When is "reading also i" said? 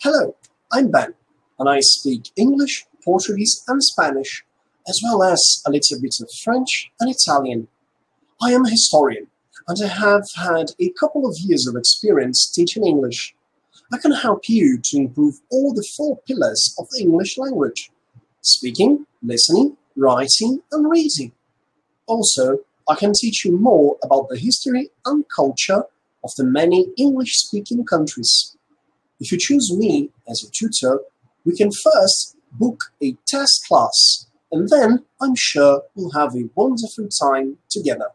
20.88-22.94